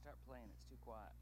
[0.00, 0.48] start playing.
[0.50, 1.12] It's too quiet.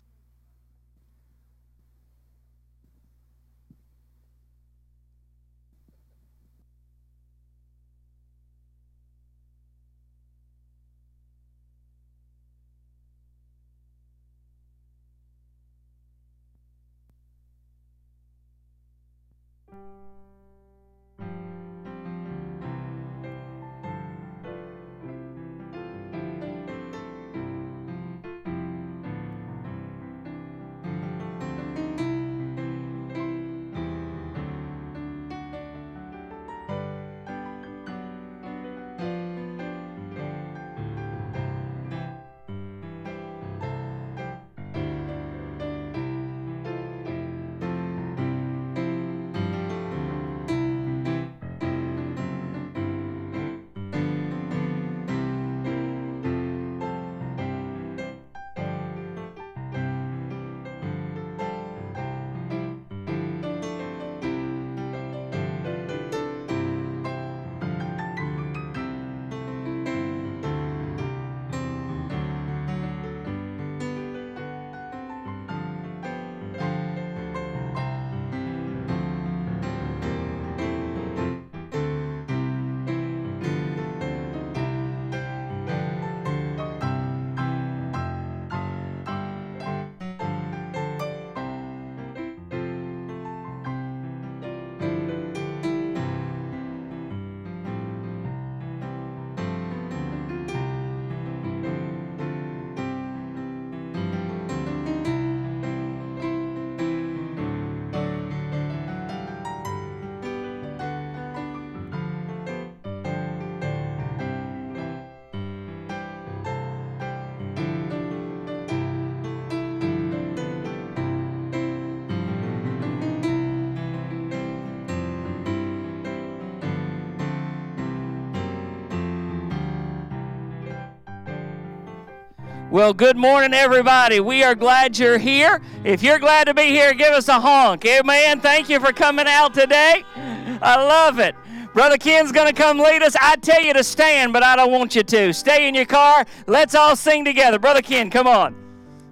[132.73, 134.19] Well, good morning, everybody.
[134.21, 135.61] We are glad you're here.
[135.85, 137.85] If you're glad to be here, give us a honk.
[137.85, 138.41] Amen.
[138.41, 140.03] Thank you for coming out today.
[140.17, 141.35] I love it.
[141.75, 143.15] Brother Ken's going to come lead us.
[143.21, 145.35] I tell you to stand, but I don't want you to.
[145.35, 146.25] Stay in your car.
[146.47, 147.59] Let's all sing together.
[147.59, 148.57] Brother Ken, come on.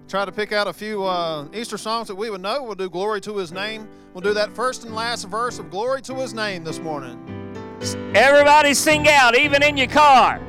[0.08, 2.62] Try to pick out a few uh, Easter songs that we would know.
[2.62, 3.86] We'll do Glory to His Name.
[4.14, 7.18] We'll do that first and last verse of Glory to His Name this morning.
[8.14, 10.40] Everybody sing out, even in your car.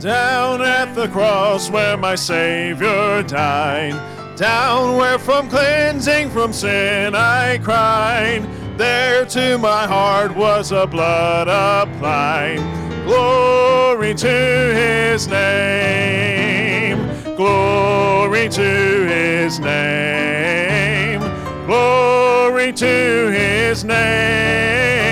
[0.00, 4.00] Down at the cross where my Savior died,
[4.36, 8.46] down where from cleansing from sin I cried,
[8.78, 12.58] there to my heart was a blood applied.
[13.06, 16.98] Glory to his name,
[17.34, 21.18] glory to his name,
[21.66, 22.86] glory to
[23.32, 25.07] his name.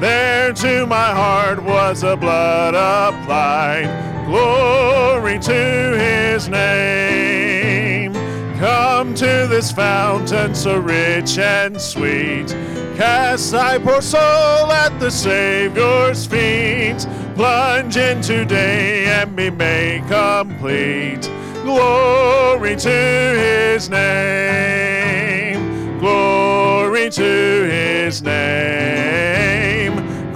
[0.00, 4.26] There to my heart was a blood applied.
[4.26, 8.12] Glory to his name.
[8.58, 12.48] Come to this fountain so rich and sweet.
[12.96, 17.06] Cast thy poor soul at the Savior's feet.
[17.34, 21.30] Plunge in today and be made complete.
[21.62, 25.58] Glory to his name.
[26.00, 29.45] Glory to his name.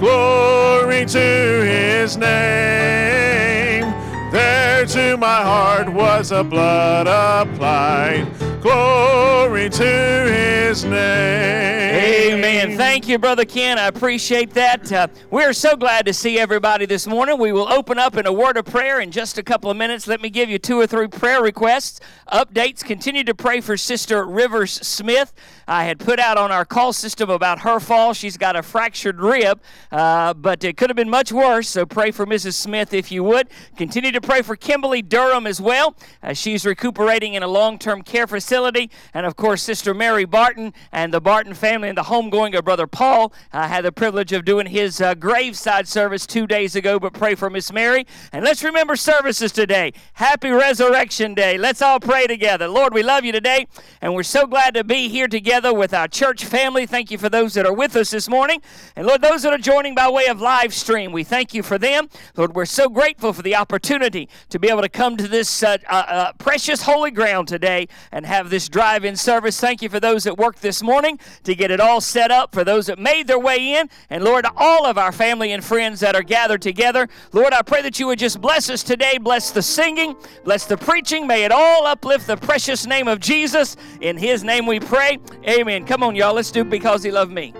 [0.01, 3.83] Glory to his name.
[4.31, 8.25] There to my heart was a blood applied.
[8.63, 12.33] Glory to his name.
[12.33, 12.77] Amen.
[12.77, 13.77] Thank you, Brother Ken.
[13.77, 14.91] I appreciate that.
[14.91, 17.37] Uh, we're so glad to see everybody this morning.
[17.37, 20.07] We will open up in a word of prayer in just a couple of minutes.
[20.07, 21.99] Let me give you two or three prayer requests,
[22.31, 22.83] updates.
[22.83, 25.31] Continue to pray for Sister Rivers Smith.
[25.71, 28.13] I had put out on our call system about her fall.
[28.13, 31.69] She's got a fractured rib, uh, but it could have been much worse.
[31.69, 32.55] So pray for Mrs.
[32.55, 33.47] Smith if you would.
[33.77, 35.95] Continue to pray for Kimberly Durham as well.
[36.21, 38.91] Uh, she's recuperating in a long term care facility.
[39.13, 42.85] And of course, Sister Mary Barton and the Barton family and the homegoing of Brother
[42.85, 43.31] Paul.
[43.53, 47.33] I had the privilege of doing his uh, graveside service two days ago, but pray
[47.33, 48.05] for Miss Mary.
[48.33, 49.93] And let's remember services today.
[50.15, 51.57] Happy Resurrection Day.
[51.57, 52.67] Let's all pray together.
[52.67, 53.67] Lord, we love you today,
[54.01, 56.85] and we're so glad to be here together with our church family.
[56.85, 58.61] Thank you for those that are with us this morning.
[58.95, 61.77] And Lord, those that are joining by way of live stream, we thank you for
[61.77, 62.09] them.
[62.35, 65.77] Lord, we're so grateful for the opportunity to be able to come to this uh,
[65.87, 69.59] uh, uh, precious holy ground today and have this drive in service.
[69.59, 72.63] Thank you for those that worked this morning to get it all set up, for
[72.63, 76.15] those that made their way in, and Lord, all of our family and friends that
[76.15, 77.07] are gathered together.
[77.33, 80.77] Lord, I pray that you would just bless us today, bless the singing, bless the
[80.77, 81.27] preaching.
[81.27, 83.75] May it all uplift the precious name of Jesus.
[83.99, 85.17] In his name we pray.
[85.51, 85.85] Amen.
[85.85, 86.33] Come on, y'all.
[86.33, 87.53] Let's do because he loved me.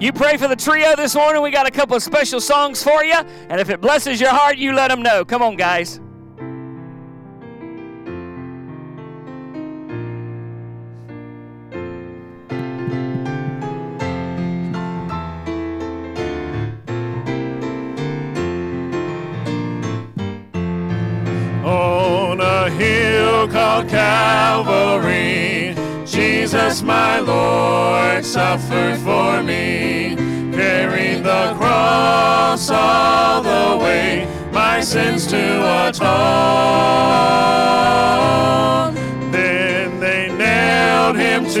[0.00, 1.40] You pray for the trio this morning.
[1.40, 3.14] We got a couple of special songs for you.
[3.14, 5.24] And if it blesses your heart, you let them know.
[5.24, 6.00] Come on, guys.
[23.54, 25.74] Called Calvary,
[26.04, 30.16] Jesus my Lord suffered for me,
[30.52, 36.14] carried the cross all the way, my sins to atone.
[39.30, 41.52] Then they nailed him to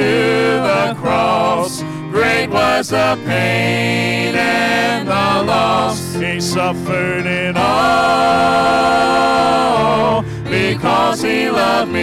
[0.68, 1.80] the cross,
[2.10, 6.14] great was the pain and the loss.
[6.14, 8.64] He suffered it all
[10.74, 12.02] because he loved me.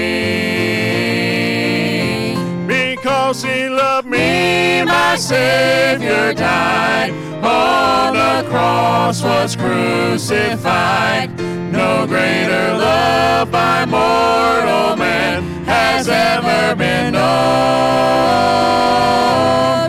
[2.67, 7.11] Because he loved me, my Savior died.
[7.43, 11.29] On the cross was crucified.
[11.71, 17.21] No greater love by mortal man has ever been known.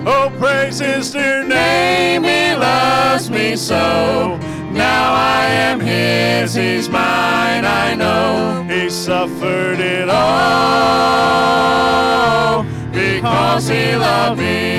[0.06, 4.40] Oh, praise his dear name, he loves me so.
[4.72, 8.64] Now I am his, he's mine, I know.
[8.68, 10.22] He suffered it all
[12.92, 14.72] because he loved me.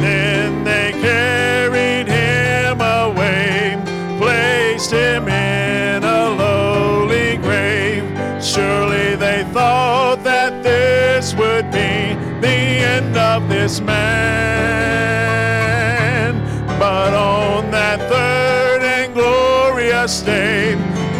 [0.00, 3.78] Then they carried him away,
[4.18, 8.04] placed him in a lowly grave.
[8.44, 15.25] Surely they thought that this would be the end of this man.
[17.06, 20.74] But on that third and glorious day,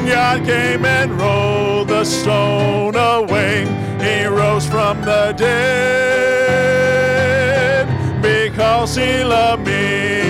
[0.04, 3.66] God came and rolled the stone away.
[4.00, 5.46] He rose from the dead
[8.20, 10.24] because he loved me.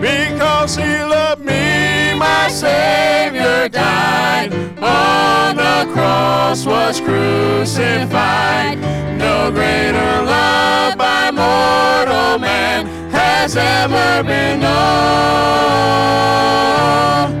[0.00, 4.52] Because he loved me, my Savior died.
[4.82, 8.80] On the cross was crucified.
[9.16, 12.95] No greater love by mortal man
[13.46, 14.74] has ever been known.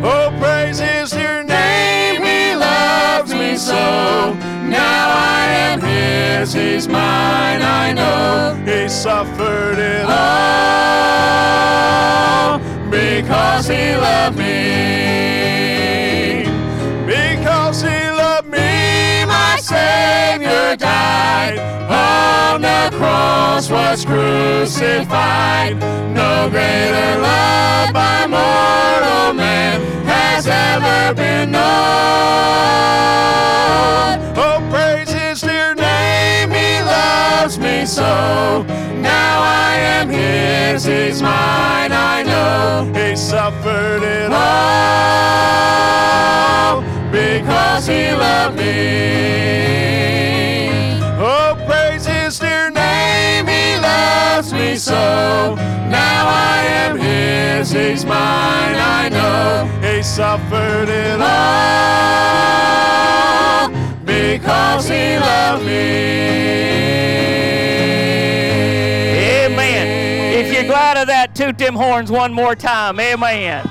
[0.04, 3.74] Oh, praise his dear name, he loves me so.
[3.74, 8.54] Now I am his, he's mine, I know.
[8.64, 10.20] He suffered it all
[12.88, 15.55] because he loved me.
[19.66, 21.58] Savior died.
[21.90, 25.76] On the cross was crucified.
[26.14, 31.66] No greater love by mortal man has ever been known.
[34.38, 35.05] Oh, praise
[37.46, 38.64] loves me so.
[39.00, 42.90] Now I am his, he's mine, I know.
[42.92, 44.36] He suffered it oh,
[46.74, 49.38] all because he loved me.
[51.20, 55.54] Oh, praise his dear name, he loves me so.
[55.88, 59.68] Now I am his, he's mine, I know.
[59.88, 61.76] He suffered it all
[71.36, 72.98] toot them horns one more time.
[72.98, 73.68] Amen.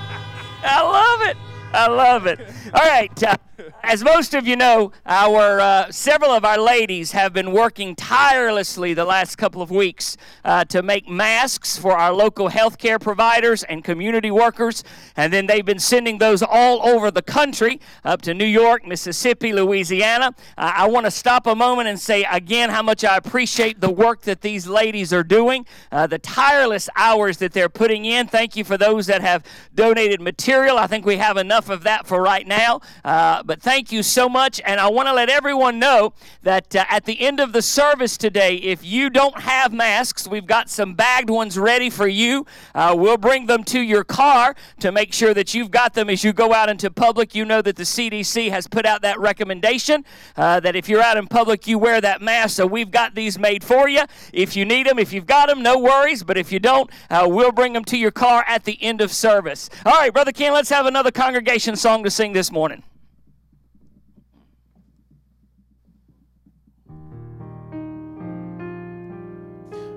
[0.63, 1.37] I love it.
[1.73, 2.39] I love it.
[2.73, 3.23] All right.
[3.23, 3.35] Uh,
[3.83, 8.93] As most of you know, our uh, several of our ladies have been working tirelessly
[8.93, 13.83] the last couple of weeks uh, to make masks for our local healthcare providers and
[13.83, 14.83] community workers,
[15.15, 19.53] and then they've been sending those all over the country, up to New York, Mississippi,
[19.53, 20.33] Louisiana.
[20.57, 23.91] Uh, I want to stop a moment and say again how much I appreciate the
[23.91, 28.27] work that these ladies are doing, uh, the tireless hours that they're putting in.
[28.27, 29.43] Thank you for those that have
[29.73, 30.77] donated material.
[30.77, 32.81] I think we have enough of that for right now now.
[33.03, 34.59] Uh, but thank you so much.
[34.65, 38.17] And I want to let everyone know that uh, at the end of the service
[38.17, 42.45] today, if you don't have masks, we've got some bagged ones ready for you.
[42.73, 46.23] Uh, we'll bring them to your car to make sure that you've got them as
[46.23, 47.35] you go out into public.
[47.35, 50.03] You know that the CDC has put out that recommendation
[50.35, 52.55] uh, that if you're out in public, you wear that mask.
[52.55, 54.03] So we've got these made for you.
[54.33, 56.23] If you need them, if you've got them, no worries.
[56.23, 59.11] But if you don't, uh, we'll bring them to your car at the end of
[59.11, 59.69] service.
[59.85, 62.83] All right, Brother Ken, let's have another congregation song to sing this morning.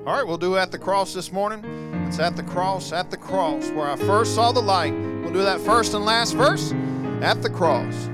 [0.08, 1.62] All right, we'll do At the Cross this morning.
[2.06, 4.94] It's At the Cross, At the Cross, where I first saw the light.
[4.94, 6.72] We'll do that first and last verse
[7.20, 8.08] At the Cross.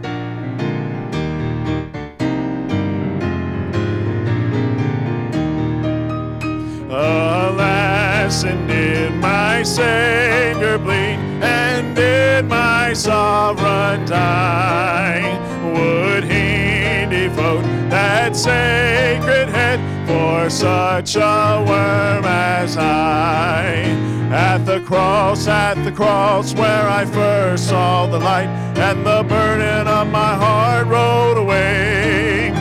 [6.91, 15.23] Alas, and did my Savior bleed, and did my sovereign die?
[15.63, 19.94] Would he devote that sacred head
[20.25, 23.65] for such a worm as I?
[24.33, 28.49] At the cross, at the cross, where I first saw the light,
[28.87, 32.53] and the burden of my heart rolled away.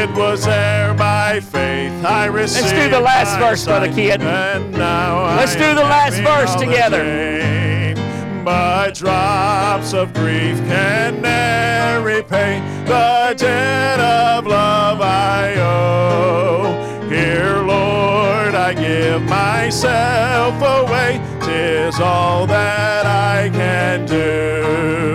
[0.00, 2.66] It was there by faith I received.
[2.66, 4.20] Let's do the last verse, Brother sight, Kid.
[4.20, 7.02] And now Let's I do the last verse together.
[7.02, 7.94] day.
[8.44, 16.97] But drops of grief can ne'er repay the debt of love I owe.
[18.68, 21.22] I give myself away.
[21.40, 25.14] Tis all that I can do.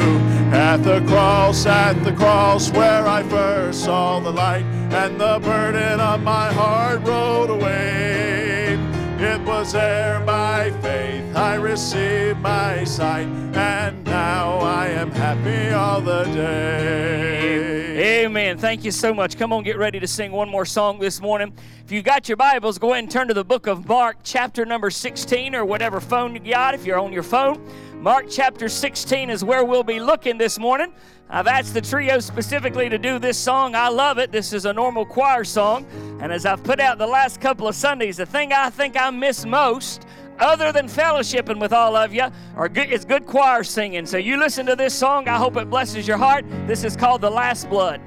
[0.51, 5.99] At the cross, at the cross, where I first saw the light, and the burden
[5.99, 8.79] of my heart rolled away.
[9.19, 15.99] It was there by faith I received my sight, and now I am happy all
[15.99, 18.23] the day.
[18.25, 18.59] Amen.
[18.59, 19.39] Thank you so much.
[19.39, 21.51] Come on, get ready to sing one more song this morning.
[21.83, 24.65] If you've got your Bibles, go ahead and turn to the book of Mark, chapter
[24.65, 27.59] number 16, or whatever phone you got, if you're on your phone.
[27.95, 30.93] Mark chapter 16 is where we'll be looking this morning.
[31.27, 33.73] I've asked the trio specifically to do this song.
[33.73, 34.31] I love it.
[34.31, 35.87] This is a normal choir song.
[36.21, 39.09] And as I've put out the last couple of Sundays, the thing I think I
[39.09, 40.05] miss most
[40.39, 42.25] other than fellowshipping with all of you,
[42.55, 44.05] or good, is good choir singing.
[44.05, 45.27] So you listen to this song.
[45.27, 46.45] I hope it blesses your heart.
[46.67, 48.01] This is called The Last Blood.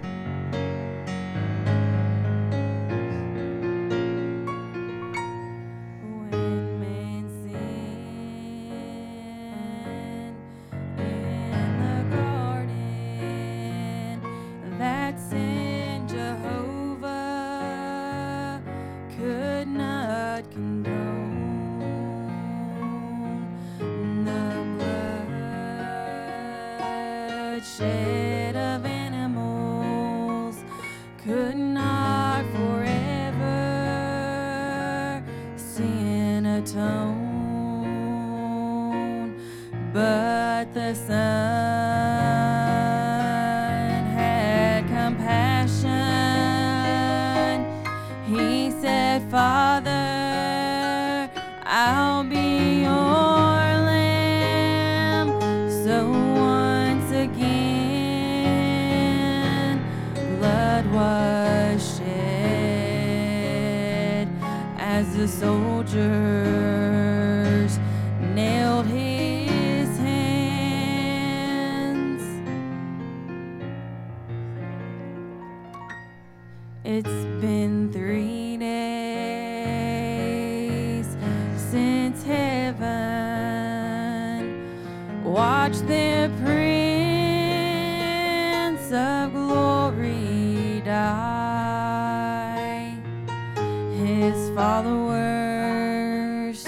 [94.06, 96.62] His followers,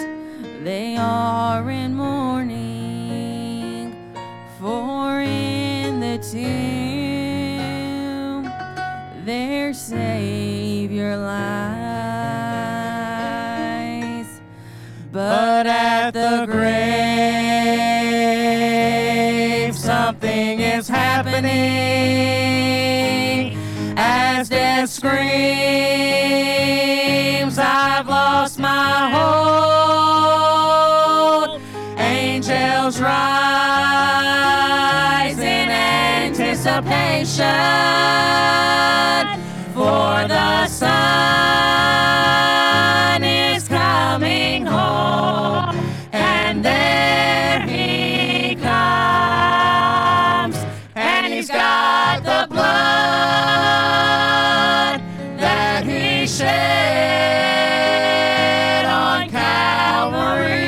[0.64, 3.94] they are in mourning,
[4.58, 6.42] for in the tomb.
[9.24, 11.36] Their Savior lies.
[15.12, 16.56] But at the grave,
[19.76, 21.46] something is happening.
[23.96, 25.67] As death screams,
[40.28, 40.88] the sun
[43.24, 45.74] is coming home,
[46.12, 48.68] and there he comes,
[50.94, 52.60] and he's got the blood
[55.38, 56.48] that he shed
[58.84, 60.58] on Calvary,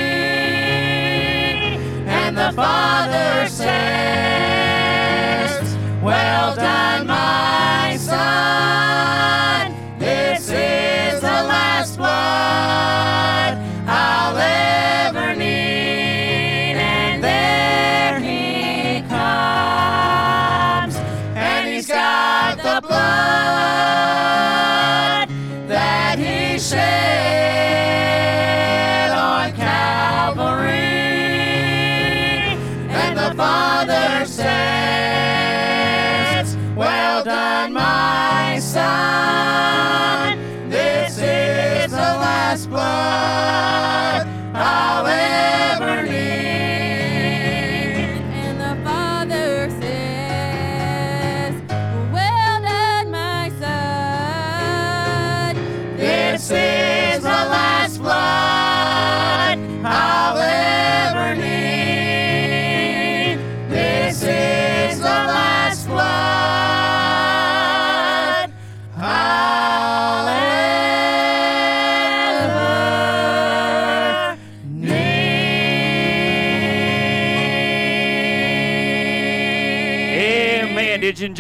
[2.09, 3.71] and the Father says,
[6.02, 7.39] Well done, my
[22.62, 24.79] the blood.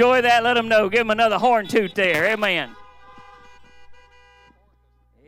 [0.00, 0.42] Enjoy that?
[0.42, 0.88] Let them know.
[0.88, 2.24] Give them another horn toot there.
[2.28, 2.74] Amen.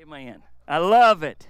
[0.01, 0.43] Amen.
[0.67, 1.47] I love it.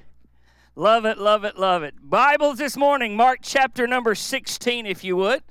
[0.75, 1.95] Love it, love it, love it.
[2.03, 5.45] Bibles this morning, Mark chapter number 16, if you would.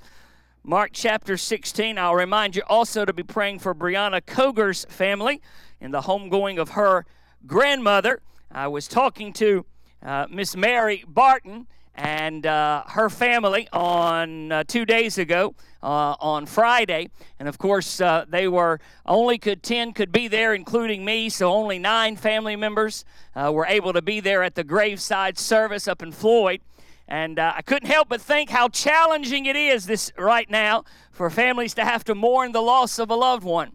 [0.62, 1.96] Mark chapter 16.
[1.96, 5.40] I'll remind you also to be praying for Brianna Koger's family
[5.80, 7.06] in the homegoing of her
[7.46, 8.20] grandmother.
[8.50, 9.64] I was talking to
[10.04, 16.46] uh, Miss Mary Barton and uh, her family on uh, two days ago uh, on
[16.46, 17.10] Friday.
[17.38, 21.52] And of course, uh, they were only could 10 could be there, including me, so
[21.52, 26.02] only nine family members uh, were able to be there at the graveside service up
[26.02, 26.60] in Floyd.
[27.08, 31.28] And uh, I couldn't help but think how challenging it is this right now for
[31.30, 33.72] families to have to mourn the loss of a loved one.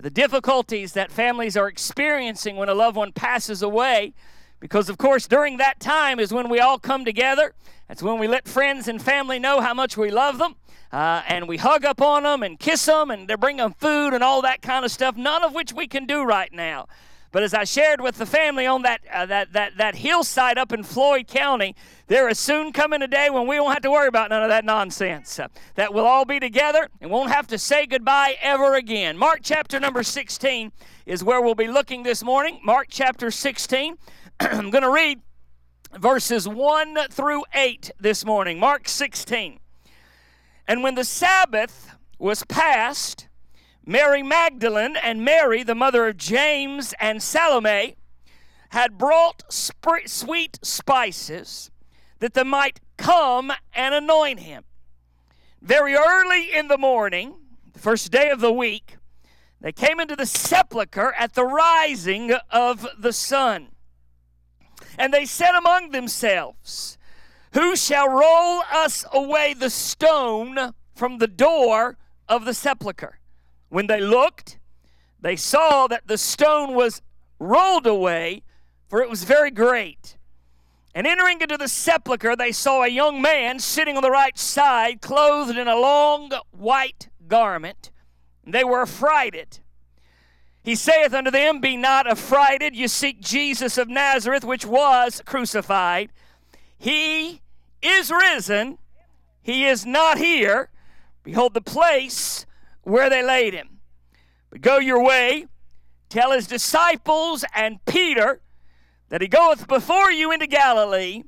[0.00, 4.12] The difficulties that families are experiencing when a loved one passes away
[4.64, 7.52] because, of course, during that time is when we all come together.
[7.86, 10.54] That's when we let friends and family know how much we love them.
[10.90, 14.14] Uh, and we hug up on them and kiss them and they bring them food
[14.14, 16.86] and all that kind of stuff, none of which we can do right now.
[17.30, 20.72] But as I shared with the family on that, uh, that, that, that hillside up
[20.72, 24.08] in Floyd County, there is soon coming a day when we won't have to worry
[24.08, 25.38] about none of that nonsense.
[25.38, 29.18] Uh, that we'll all be together and won't have to say goodbye ever again.
[29.18, 30.72] Mark chapter number 16
[31.04, 32.60] is where we'll be looking this morning.
[32.64, 33.98] Mark chapter 16.
[34.40, 35.20] I'm going to read
[35.98, 38.58] verses 1 through 8 this morning.
[38.58, 39.60] Mark 16.
[40.66, 43.28] And when the Sabbath was past,
[43.86, 47.96] Mary Magdalene and Mary, the mother of James and Salome,
[48.70, 51.70] had brought sp- sweet spices
[52.18, 54.64] that they might come and anoint him.
[55.62, 57.36] Very early in the morning,
[57.72, 58.96] the first day of the week,
[59.60, 63.68] they came into the sepulchre at the rising of the sun.
[64.98, 66.98] And they said among themselves,
[67.52, 71.96] Who shall roll us away the stone from the door
[72.28, 73.18] of the sepulchre?
[73.68, 74.58] When they looked,
[75.20, 77.02] they saw that the stone was
[77.38, 78.42] rolled away,
[78.88, 80.16] for it was very great.
[80.94, 85.00] And entering into the sepulchre, they saw a young man sitting on the right side,
[85.00, 87.90] clothed in a long white garment.
[88.46, 89.58] They were affrighted.
[90.64, 96.10] He saith unto them, Be not affrighted, you seek Jesus of Nazareth, which was crucified.
[96.78, 97.42] He
[97.82, 98.78] is risen,
[99.42, 100.70] he is not here.
[101.22, 102.46] Behold the place
[102.82, 103.80] where they laid him.
[104.48, 105.46] But go your way,
[106.08, 108.40] tell his disciples and Peter
[109.10, 111.24] that he goeth before you into Galilee.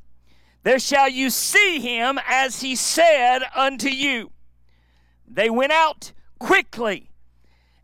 [0.62, 4.32] There shall you see him as he said unto you.
[5.28, 7.10] They went out quickly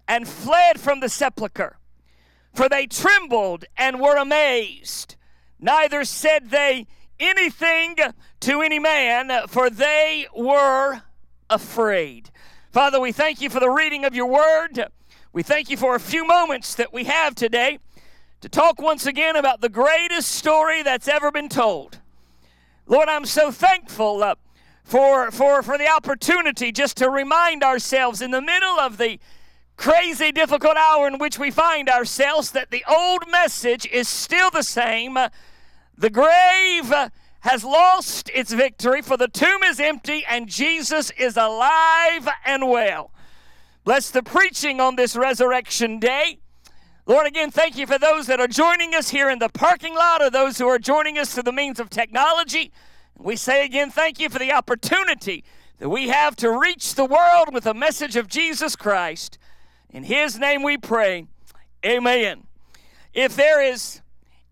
[0.08, 1.78] and fled from the sepulchre.
[2.54, 5.16] For they trembled and were amazed.
[5.58, 6.86] Neither said they
[7.18, 7.96] anything
[8.40, 11.02] to any man, for they were
[11.48, 12.30] afraid.
[12.70, 14.86] Father, we thank you for the reading of your word.
[15.32, 17.78] We thank you for a few moments that we have today
[18.40, 22.00] to talk once again about the greatest story that's ever been told.
[22.86, 24.34] Lord, I'm so thankful uh,
[24.82, 29.20] for, for, for the opportunity just to remind ourselves in the middle of the
[29.82, 34.62] crazy, difficult hour in which we find ourselves that the old message is still the
[34.62, 35.18] same.
[35.98, 36.94] The grave
[37.40, 43.10] has lost its victory, for the tomb is empty and Jesus is alive and well.
[43.82, 46.38] Bless the preaching on this resurrection day.
[47.04, 50.22] Lord, again, thank you for those that are joining us here in the parking lot
[50.22, 52.70] or those who are joining us through the means of technology.
[53.18, 55.42] We say again, thank you for the opportunity
[55.78, 59.38] that we have to reach the world with the message of Jesus Christ.
[59.92, 61.26] In His name we pray.
[61.84, 62.44] Amen.
[63.12, 64.00] If there is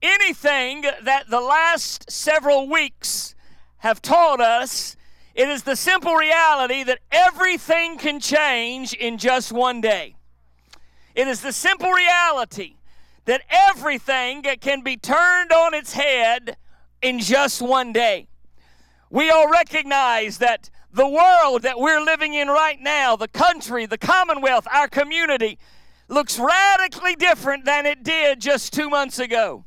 [0.03, 3.35] anything that the last several weeks
[3.79, 4.97] have taught us,
[5.35, 10.17] it is the simple reality that everything can change in just one day.
[11.15, 12.75] It is the simple reality
[13.25, 16.57] that everything can be turned on its head
[17.01, 18.29] in just one day.
[19.09, 23.99] We all recognize that the world that we're living in right now, the country, the
[23.99, 25.59] commonwealth, our community,
[26.09, 29.65] looks radically different than it did just two months ago.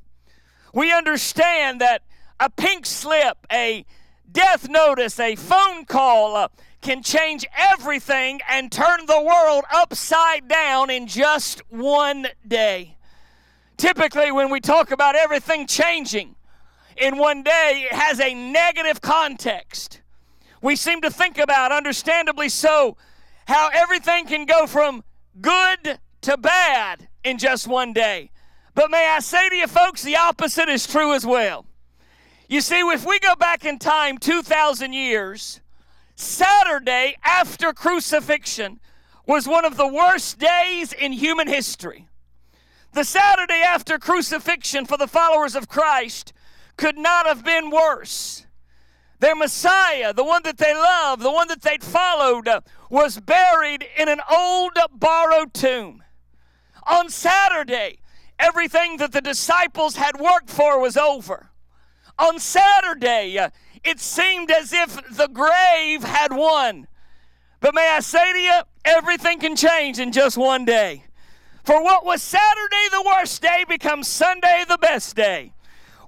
[0.73, 2.01] We understand that
[2.39, 3.85] a pink slip, a
[4.29, 6.47] death notice, a phone call uh,
[6.81, 12.97] can change everything and turn the world upside down in just one day.
[13.77, 16.35] Typically, when we talk about everything changing
[16.97, 20.01] in one day, it has a negative context
[20.63, 22.95] we seem to think about, understandably so,
[23.45, 25.03] how everything can go from
[25.41, 28.31] good to bad in just one day.
[28.73, 31.65] But may I say to you, folks, the opposite is true as well.
[32.47, 35.59] You see, if we go back in time 2,000 years,
[36.15, 38.79] Saturday after crucifixion
[39.27, 42.07] was one of the worst days in human history.
[42.93, 46.31] The Saturday after crucifixion for the followers of Christ
[46.77, 48.45] could not have been worse.
[49.23, 52.49] Their Messiah, the one that they loved, the one that they'd followed,
[52.89, 56.03] was buried in an old borrowed tomb.
[56.85, 57.99] On Saturday,
[58.37, 61.51] everything that the disciples had worked for was over.
[62.19, 63.39] On Saturday,
[63.85, 66.89] it seemed as if the grave had won.
[67.61, 71.05] But may I say to you, everything can change in just one day.
[71.63, 75.53] For what was Saturday the worst day becomes Sunday the best day.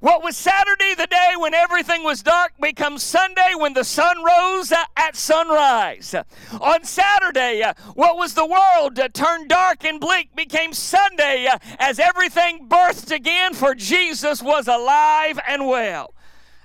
[0.02, 4.72] What was Saturday, the day when everything was dark, becomes Sunday when the sun rose
[4.72, 6.14] at sunrise.
[6.60, 12.00] On Saturday, uh, what was the world turned dark and bleak became Sunday uh, as
[12.00, 16.14] everything birthed again, for Jesus was alive and well.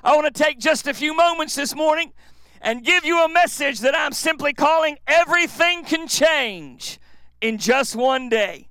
[0.03, 2.13] I want to take just a few moments this morning
[2.61, 6.99] and give you a message that I'm simply calling Everything Can Change
[7.41, 8.69] in Just One Day.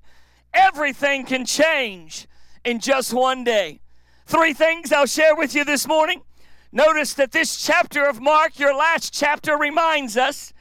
[0.52, 2.26] Everything can change
[2.64, 3.80] in just one day.
[4.30, 6.22] Three things I'll share with you this morning.
[6.70, 10.52] Notice that this chapter of Mark, your last chapter, reminds us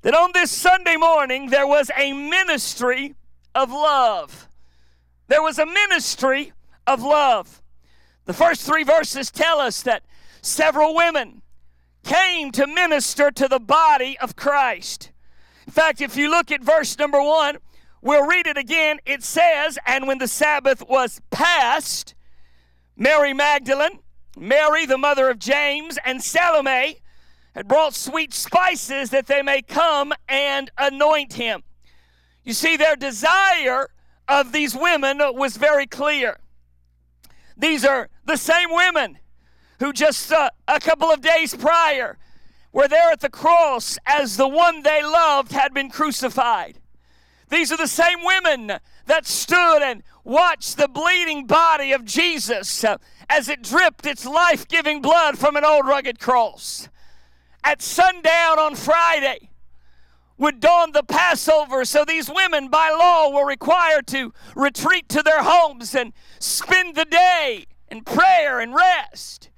[0.00, 3.14] that on this Sunday morning there was a ministry
[3.54, 4.48] of love.
[5.28, 6.54] There was a ministry
[6.86, 7.60] of love.
[8.24, 10.02] The first three verses tell us that
[10.40, 11.42] several women
[12.02, 15.12] came to minister to the body of Christ.
[15.66, 17.58] In fact, if you look at verse number one,
[18.00, 18.98] we'll read it again.
[19.04, 22.14] It says, And when the Sabbath was past,
[23.00, 23.98] Mary Magdalene,
[24.36, 26.98] Mary, the mother of James, and Salome
[27.54, 31.62] had brought sweet spices that they may come and anoint him.
[32.44, 33.88] You see, their desire
[34.28, 36.40] of these women was very clear.
[37.56, 39.18] These are the same women
[39.78, 42.18] who just uh, a couple of days prior
[42.70, 46.78] were there at the cross as the one they loved had been crucified.
[47.48, 52.98] These are the same women that stood and watched the bleeding body of Jesus uh,
[53.28, 56.88] as it dripped its life giving blood from an old rugged cross.
[57.64, 59.50] At sundown on Friday
[60.38, 65.42] would dawn the Passover, so these women by law were required to retreat to their
[65.42, 69.50] homes and spend the day in prayer and rest.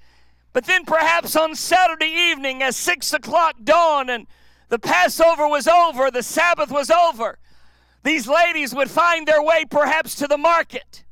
[0.52, 4.26] But then perhaps on Saturday evening, as six o'clock dawned and
[4.68, 7.38] the Passover was over, the Sabbath was over,
[8.02, 11.04] these ladies would find their way perhaps to the market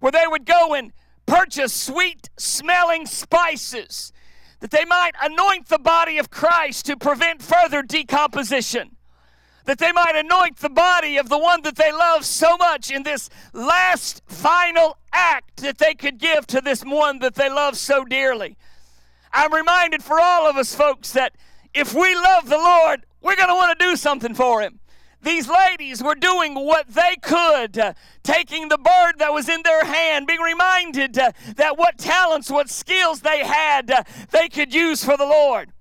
[0.00, 0.92] where they would go and
[1.26, 4.12] purchase sweet smelling spices
[4.60, 8.96] that they might anoint the body of Christ to prevent further decomposition.
[9.64, 13.02] That they might anoint the body of the one that they love so much in
[13.02, 18.04] this last final act that they could give to this one that they love so
[18.04, 18.56] dearly.
[19.32, 21.36] I'm reminded for all of us folks that
[21.72, 24.79] if we love the Lord, we're going to want to do something for Him.
[25.22, 29.84] These ladies were doing what they could, uh, taking the bird that was in their
[29.84, 35.04] hand, being reminded uh, that what talents, what skills they had, uh, they could use
[35.04, 35.72] for the Lord.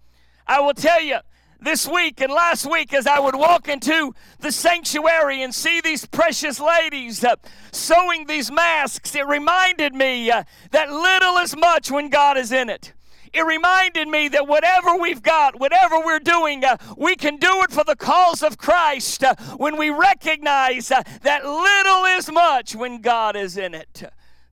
[0.45, 1.19] I will tell you,
[1.61, 6.05] this week and last week, as I would walk into the sanctuary and see these
[6.05, 7.35] precious ladies uh,
[7.71, 12.69] sewing these masks, it reminded me uh, that little is much when God is in
[12.69, 12.93] it
[13.33, 17.71] it reminded me that whatever we've got, whatever we're doing, uh, we can do it
[17.71, 23.01] for the cause of Christ uh, when we recognize uh, that little is much when
[23.01, 24.03] God is in it.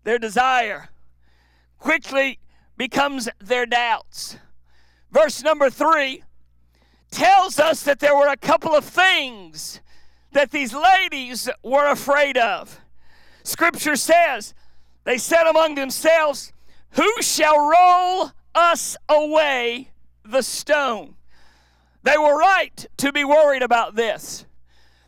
[0.04, 0.90] Their desire
[1.80, 2.40] quickly
[2.78, 4.38] becomes their doubts.
[5.12, 6.24] Verse number three
[7.12, 9.82] tells us that there were a couple of things
[10.34, 12.80] that these ladies were afraid of.
[13.44, 14.54] Scripture says,
[15.06, 16.52] they said among themselves,
[16.92, 19.92] Who shall roll us away
[20.26, 21.16] the stone.
[22.04, 24.46] They were right to be worried about this.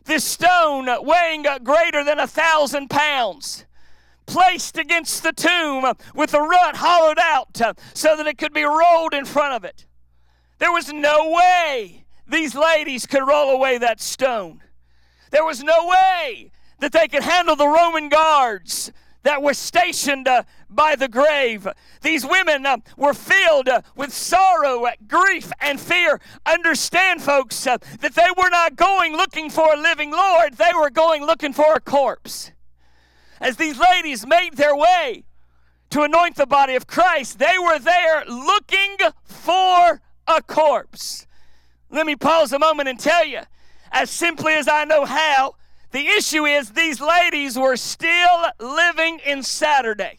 [0.04, 3.66] This stone weighing greater than a thousand pounds
[4.26, 5.84] placed against the tomb
[6.14, 7.60] with the rut hollowed out
[7.94, 9.86] so that it could be rolled in front of it.
[10.58, 14.62] There was no way these ladies could roll away that stone.
[15.32, 20.42] There was no way that they could handle the Roman guards that were stationed uh,
[20.68, 21.68] by the grave.
[22.02, 26.20] These women uh, were filled uh, with sorrow, uh, grief, and fear.
[26.46, 30.90] Understand, folks, uh, that they were not going looking for a living Lord, they were
[30.90, 32.52] going looking for a corpse.
[33.40, 35.24] As these ladies made their way
[35.90, 41.26] to anoint the body of Christ, they were there looking for a corpse.
[41.90, 43.40] Let me pause a moment and tell you,
[43.90, 45.56] as simply as I know how,
[45.90, 50.18] the issue is these ladies were still living in Saturday.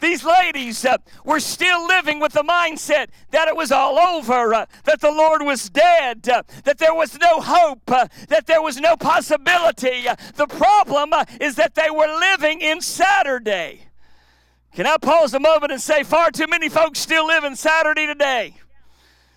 [0.00, 4.66] These ladies uh, were still living with the mindset that it was all over, uh,
[4.84, 8.78] that the Lord was dead, uh, that there was no hope, uh, that there was
[8.78, 10.08] no possibility.
[10.08, 13.82] Uh, the problem uh, is that they were living in Saturday.
[14.72, 18.06] Can I pause a moment and say, far too many folks still live in Saturday
[18.06, 18.54] today?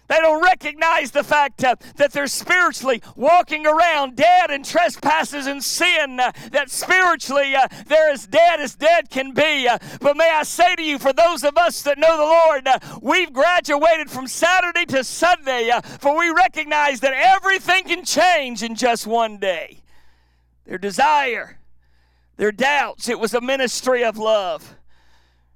[0.09, 5.63] They don't recognize the fact uh, that they're spiritually walking around dead in trespasses and
[5.63, 9.67] sin, uh, that spiritually uh, they're as dead as dead can be.
[9.67, 12.67] Uh, but may I say to you, for those of us that know the Lord,
[12.67, 18.61] uh, we've graduated from Saturday to Sunday, uh, for we recognize that everything can change
[18.61, 19.79] in just one day.
[20.65, 21.59] Their desire,
[22.35, 24.75] their doubts, it was a ministry of love.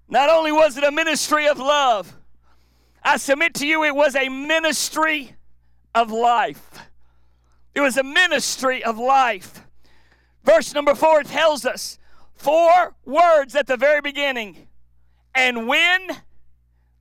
[0.07, 2.16] Not only was it a ministry of love,
[3.07, 5.37] I submit to you, it was a ministry
[5.95, 6.81] of life.
[7.73, 9.61] It was a ministry of life.
[10.43, 11.99] Verse number four tells us
[12.35, 14.67] four words at the very beginning.
[15.33, 16.17] And when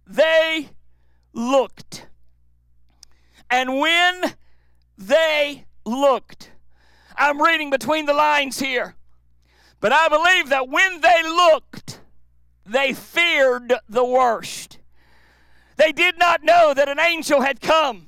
[0.07, 0.69] they
[1.33, 2.07] looked,
[3.51, 4.35] and when
[4.97, 6.53] they looked,
[7.17, 8.95] I'm reading between the lines here,
[9.81, 11.99] but I believe that when they looked,
[12.65, 14.79] they feared the worst.
[15.77, 18.07] They did not know that an angel had come.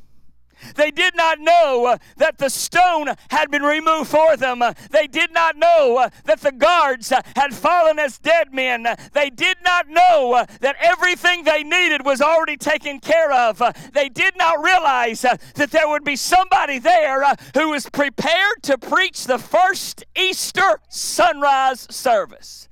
[0.75, 4.63] They did not know uh, that the stone had been removed for them.
[4.63, 8.87] Uh, they did not know uh, that the guards had fallen as dead men.
[9.13, 13.63] They did not know that everything they needed was already taken care of.
[13.93, 19.25] They did not realize that there would be somebody there who was prepared to preach
[19.25, 22.69] the first Easter sunrise service.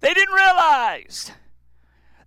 [0.00, 1.32] They didn't realize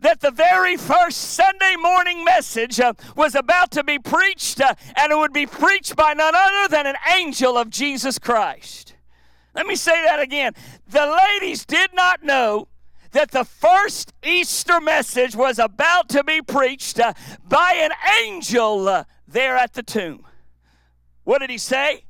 [0.03, 5.11] that the very first Sunday morning message uh, was about to be preached, uh, and
[5.11, 8.95] it would be preached by none other than an angel of Jesus Christ.
[9.55, 10.53] Let me say that again.
[10.87, 12.67] The ladies did not know
[13.11, 17.13] that the first Easter message was about to be preached uh,
[17.47, 17.91] by an
[18.23, 20.25] angel uh, there at the tomb.
[21.23, 22.03] What did he say?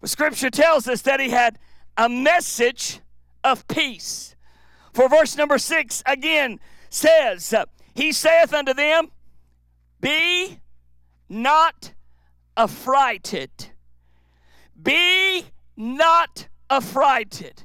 [0.00, 1.58] Well, Scripture tells us that he had
[1.96, 3.00] a message
[3.42, 4.36] of peace.
[4.92, 6.58] For verse number six, again,
[6.96, 9.10] says, uh, He saith unto them,
[10.00, 10.60] Be
[11.28, 11.92] not
[12.56, 13.50] affrighted.
[14.80, 15.44] Be
[15.76, 17.64] not affrighted.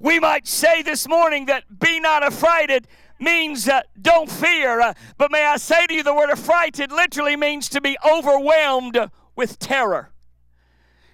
[0.00, 2.86] We might say this morning that be not affrighted
[3.18, 4.80] means uh, don't fear.
[4.80, 9.10] Uh, but may I say to you, the word affrighted literally means to be overwhelmed
[9.34, 10.12] with terror.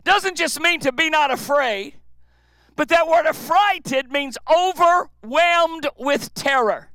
[0.03, 1.95] Doesn't just mean to be not afraid,
[2.77, 6.91] but that word affrighted means overwhelmed with terror.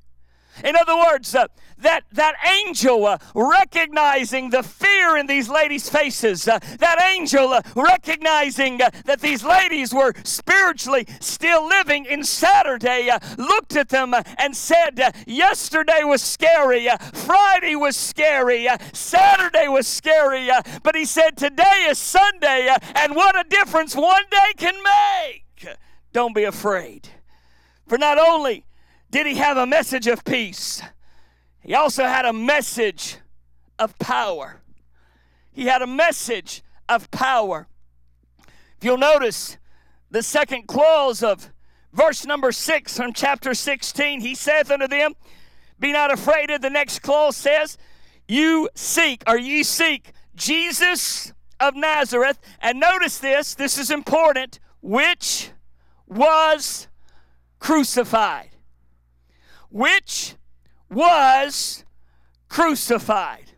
[0.64, 1.48] In other words, uh,
[1.80, 7.62] that, that angel uh, recognizing the fear in these ladies' faces, uh, that angel uh,
[7.76, 14.14] recognizing uh, that these ladies were spiritually still living in Saturday, uh, looked at them
[14.38, 20.50] and said, Yesterday was scary, Friday was scary, Saturday was scary,
[20.84, 25.78] but he said, Today is Sunday, and what a difference one day can make.
[26.12, 27.10] Don't be afraid.
[27.88, 28.66] For not only
[29.12, 30.82] did he have a message of peace,
[31.62, 33.18] he also had a message
[33.78, 34.62] of power.
[35.52, 37.68] He had a message of power.
[38.78, 39.58] If you'll notice
[40.12, 41.52] the second clause of
[41.92, 45.14] verse number six from chapter 16, he saith unto them,
[45.80, 46.50] Be not afraid.
[46.50, 47.78] Of the next clause says,
[48.28, 52.40] You seek, or ye seek Jesus of Nazareth.
[52.62, 55.50] And notice this, this is important, which
[56.08, 56.88] was
[57.60, 58.50] crucified
[59.70, 60.36] which
[60.90, 61.86] was
[62.48, 63.52] crucified.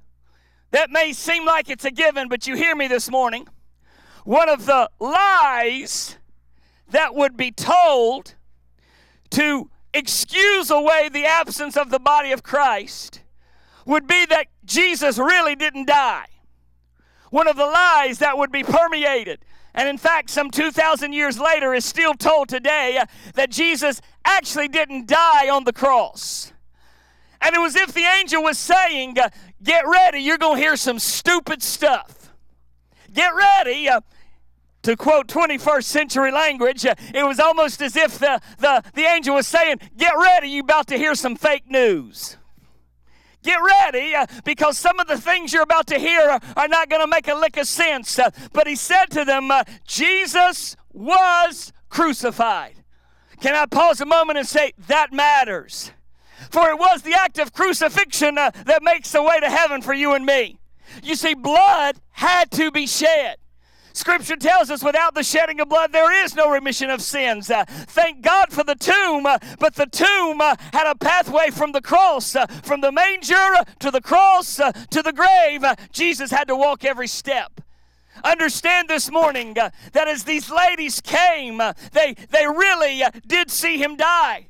[0.72, 3.48] That may seem like it's a given, but you hear me this morning.
[4.24, 6.18] One of the lies
[6.90, 8.36] that would be told
[9.32, 13.22] to excuse away the absence of the body of Christ
[13.86, 16.28] would be that Jesus really didn't die.
[17.30, 19.44] One of the lies that would be permeated
[19.74, 24.68] and in fact, some 2,000 years later, is still told today uh, that Jesus actually
[24.68, 26.52] didn't die on the cross.
[27.42, 29.30] And it was if the angel was saying, uh,
[29.64, 32.34] Get ready, you're going to hear some stupid stuff.
[33.14, 33.90] Get ready.
[33.90, 34.02] Uh,
[34.84, 39.36] to quote 21st century language, uh, it was almost as if the, the, the angel
[39.36, 42.38] was saying, Get ready, you're about to hear some fake news.
[43.44, 46.90] Get ready uh, because some of the things you're about to hear are, are not
[46.90, 48.20] going to make a lick of sense.
[48.54, 49.52] But he said to them,
[49.86, 52.81] Jesus was crucified.
[53.42, 55.92] Can I pause a moment and say, that matters?
[56.52, 59.94] For it was the act of crucifixion uh, that makes the way to heaven for
[59.94, 60.60] you and me.
[61.04, 63.38] You see, blood had to be shed.
[63.94, 67.50] Scripture tells us without the shedding of blood, there is no remission of sins.
[67.50, 71.72] Uh, thank God for the tomb, uh, but the tomb uh, had a pathway from
[71.72, 75.64] the cross, uh, from the manger to the cross uh, to the grave.
[75.64, 77.61] Uh, Jesus had to walk every step.
[78.24, 83.50] Understand this morning uh, that as these ladies came, uh, they, they really uh, did
[83.50, 84.48] see him die.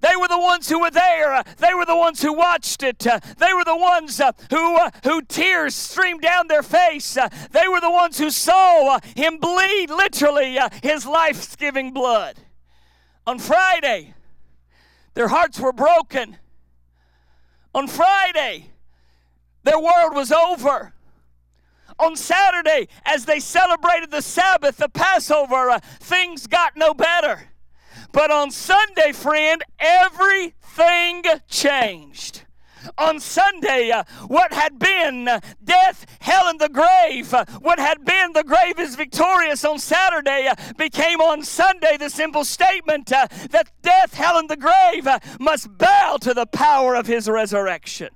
[0.00, 1.42] They were the ones who were there.
[1.58, 2.98] They were the ones who watched it.
[2.98, 7.16] They were the ones uh, who, uh, who tears streamed down their face.
[7.16, 12.36] Uh, they were the ones who saw him bleed, literally, his life giving blood.
[13.26, 14.14] On Friday,
[15.14, 16.36] their hearts were broken.
[17.74, 18.70] On Friday,
[19.64, 20.92] their world was over.
[21.98, 27.48] On Saturday, as they celebrated the Sabbath, the Passover, things got no better.
[28.12, 32.42] But on Sunday, friend, everything changed.
[32.98, 38.04] On Sunday, uh, what had been uh, death, hell, and the grave, uh, what had
[38.04, 43.26] been the grave is victorious on Saturday, uh, became on Sunday the simple statement uh,
[43.50, 48.10] that death, hell, and the grave uh, must bow to the power of his resurrection.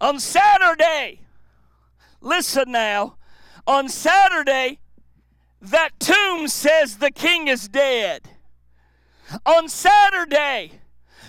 [0.00, 1.20] On Saturday,
[2.24, 3.16] listen now,
[3.66, 4.78] on Saturday,
[5.60, 8.28] that tomb says the king is dead.
[9.46, 10.72] On Saturday,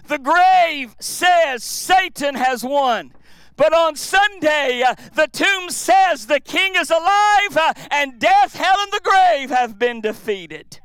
[0.08, 3.13] the grave says Satan has won.
[3.58, 8.75] But on Sunday, uh, the tomb says the king is alive uh, and death, hell,
[8.79, 10.81] and the grave have been defeated.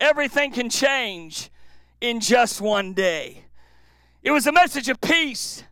[0.00, 1.50] Everything can change
[2.00, 3.44] in just one day.
[4.22, 5.64] It was a message of peace,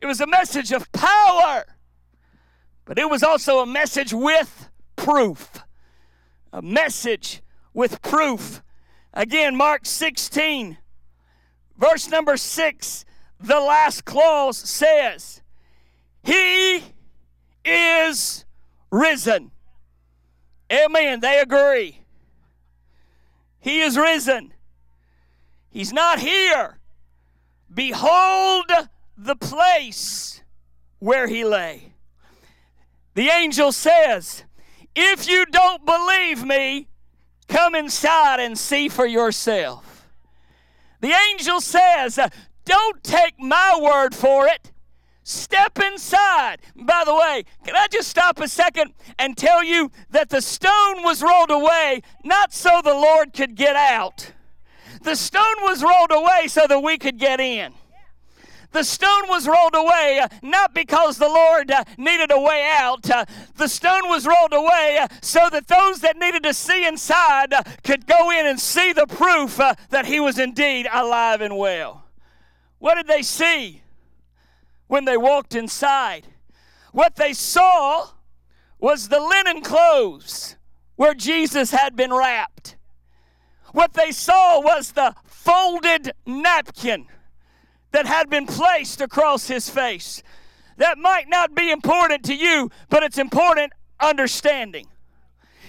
[0.00, 1.64] it was a message of power,
[2.84, 5.60] but it was also a message with proof.
[6.52, 7.42] A message
[7.72, 8.62] with proof.
[9.14, 10.78] Again, Mark 16,
[11.76, 13.04] verse number 6,
[13.40, 15.42] the last clause says,
[16.22, 16.82] He
[17.64, 18.44] is
[18.90, 19.50] risen.
[20.72, 21.20] Amen.
[21.20, 21.98] They agree.
[23.60, 24.54] He is risen.
[25.70, 26.78] He's not here.
[27.72, 28.70] Behold
[29.16, 30.42] the place
[30.98, 31.91] where he lay.
[33.14, 34.44] The angel says,
[34.94, 36.88] If you don't believe me,
[37.52, 40.08] Come inside and see for yourself.
[41.00, 42.18] The angel says,
[42.64, 44.72] Don't take my word for it.
[45.22, 46.60] Step inside.
[46.74, 51.02] By the way, can I just stop a second and tell you that the stone
[51.02, 54.32] was rolled away not so the Lord could get out,
[55.02, 57.74] the stone was rolled away so that we could get in.
[58.72, 63.08] The stone was rolled away not because the Lord uh, needed a way out.
[63.08, 63.24] Uh,
[63.56, 67.52] the stone was rolled away uh, so that those that needed to see inside
[67.84, 69.60] could go in and see the proof
[69.90, 72.04] that He was indeed alive and well.
[72.78, 73.82] What did they see
[74.86, 76.26] when they walked inside?
[76.92, 78.08] What they saw
[78.78, 80.56] was the linen clothes
[80.96, 82.76] where Jesus had been wrapped.
[83.72, 87.06] What they saw was the folded napkin
[87.92, 90.22] that had been placed across his face.
[90.76, 94.86] That might not be important to you, but it's important understanding.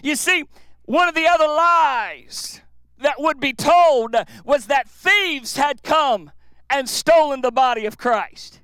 [0.01, 0.45] You see,
[0.85, 2.61] one of the other lies
[2.99, 6.31] that would be told was that thieves had come
[6.69, 8.61] and stolen the body of Christ.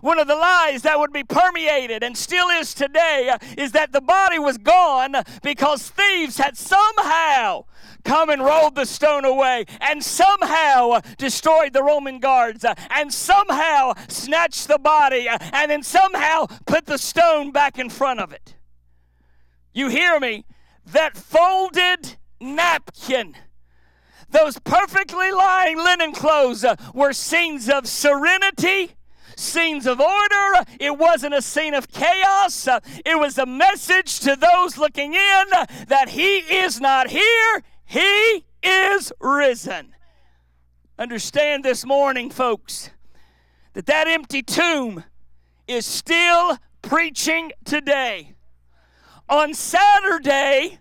[0.00, 4.00] One of the lies that would be permeated and still is today is that the
[4.00, 7.64] body was gone because thieves had somehow
[8.06, 14.68] come and rolled the stone away and somehow destroyed the Roman guards and somehow snatched
[14.68, 18.54] the body and then somehow put the stone back in front of it.
[19.74, 20.44] You hear me?
[20.86, 23.36] That folded napkin
[24.30, 28.92] those perfectly lying linen clothes were scenes of serenity,
[29.36, 30.64] scenes of order.
[30.80, 32.68] It wasn't a scene of chaos.
[33.04, 35.44] It was a message to those looking in
[35.88, 39.94] that He is not here, he is risen.
[40.98, 42.90] Understand this morning, folks,
[43.74, 45.04] that that empty tomb
[45.68, 48.34] is still preaching today.
[49.28, 50.78] On Saturday,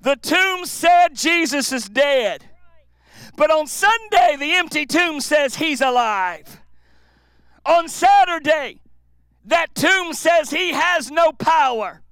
[0.00, 2.44] the tomb said Jesus is dead.
[3.36, 6.60] But on Sunday, the empty tomb says he's alive.
[7.64, 8.80] On Saturday,
[9.44, 12.02] that tomb says he has no power.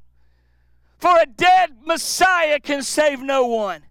[0.99, 3.83] For a dead Messiah can save no one.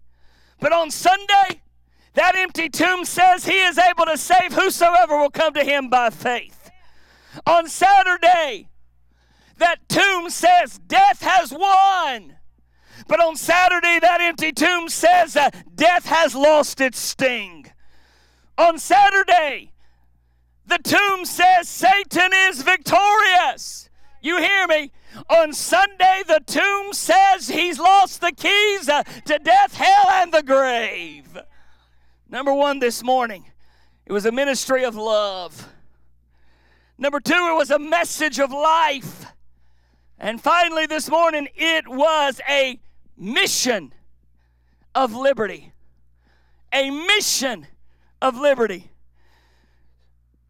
[0.65, 1.61] But on Sunday,
[2.15, 6.09] that empty tomb says he is able to save whosoever will come to him by
[6.09, 6.71] faith.
[7.45, 8.69] On Saturday,
[9.57, 12.37] that tomb says death has won.
[13.07, 17.67] But on Saturday, that empty tomb says that death has lost its sting.
[18.57, 19.71] On Saturday,
[20.65, 23.91] the tomb says Satan is victorious.
[24.19, 24.91] You hear me?
[25.29, 31.37] On Sunday, the tomb says he's lost the keys to death, hell, and the grave.
[32.29, 33.45] Number one this morning,
[34.05, 35.69] it was a ministry of love.
[36.97, 39.25] Number two, it was a message of life.
[40.17, 42.79] And finally, this morning, it was a
[43.17, 43.93] mission
[44.93, 45.73] of liberty.
[46.73, 47.67] A mission
[48.21, 48.91] of liberty.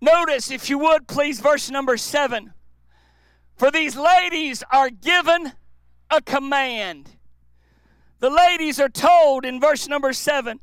[0.02, 2.54] Notice, if you would, please, verse number seven.
[3.56, 5.54] For these ladies are given
[6.10, 7.10] a command.
[8.20, 10.60] The ladies are told in verse number seven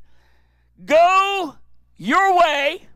[0.84, 1.54] go
[1.96, 2.88] your way,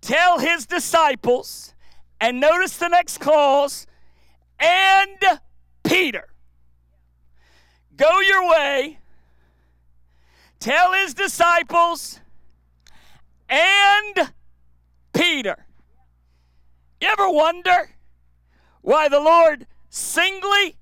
[0.00, 1.74] tell his disciples,
[2.20, 3.86] and notice the next clause,
[4.60, 5.40] and
[5.84, 6.28] Peter.
[7.96, 8.98] Go your way,
[10.60, 12.20] tell his disciples,
[13.48, 14.32] and
[15.12, 15.66] Peter.
[17.00, 17.90] You ever wonder
[18.82, 20.76] why the Lord singly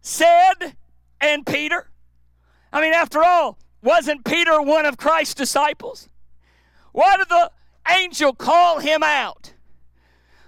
[0.00, 0.76] said,
[1.20, 1.88] and Peter?
[2.72, 6.08] I mean, after all, wasn't Peter one of Christ's disciples?
[6.92, 7.50] Why did the
[7.88, 9.52] angel call him out?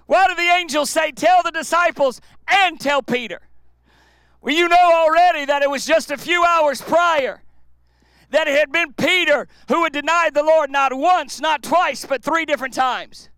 [0.07, 3.43] Why did the angel say, Tell the disciples and tell Peter?
[4.41, 7.43] Well, you know already that it was just a few hours prior
[8.31, 12.23] that it had been Peter who had denied the Lord not once, not twice, but
[12.23, 13.29] three different times.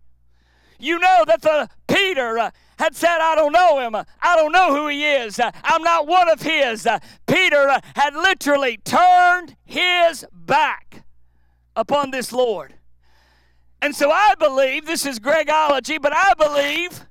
[0.79, 3.93] You know that the Peter uh, had said, I don't know him.
[3.95, 5.39] I don't know who he is.
[5.39, 6.87] I'm not one of his.
[7.27, 11.03] Peter had literally turned his back
[11.75, 12.73] upon this Lord.
[13.81, 17.05] And so I believe, this is Gregology, but I believe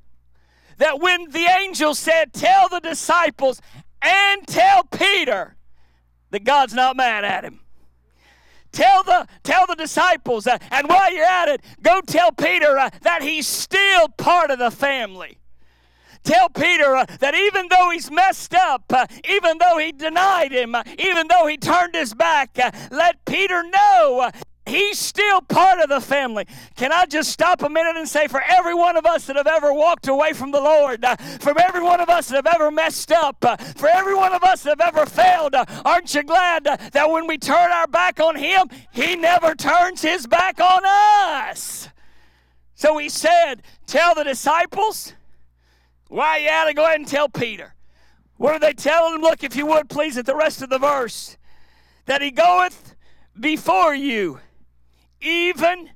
[0.79, 3.61] that when the angel said, Tell the disciples
[4.01, 5.57] and tell Peter
[6.31, 7.61] that God's not mad at him.
[8.73, 12.91] Tell the tell the disciples, uh, and while you're at it, go tell Peter uh,
[13.01, 15.39] that he's still part of the family.
[16.29, 20.75] Tell Peter uh, that even though he's messed up, uh, even though he denied him,
[20.75, 22.51] uh, even though he turned his back,
[22.91, 24.31] let Peter know
[24.67, 26.45] He's still part of the family.
[26.77, 29.47] Can I just stop a minute and say, for every one of us that have
[29.47, 32.71] ever walked away from the Lord, uh, from every one of us that have ever
[32.71, 33.43] messed up,
[33.79, 35.55] for every one of us that have ever failed,
[35.87, 40.27] aren't you glad that when we turn our back on Him, He never turns His
[40.27, 41.89] back on us?
[42.75, 45.15] So He said, Tell the disciples,
[46.09, 47.75] why ought to go ahead and tell Peter.
[48.37, 49.21] What are they telling him?
[49.21, 51.37] Look, if you would, please, at the rest of the verse.
[52.07, 52.95] That he goeth
[53.39, 54.41] before you
[55.21, 55.91] even